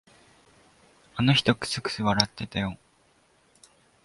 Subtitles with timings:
[1.15, 2.79] あの人、くすくす笑ってたよ。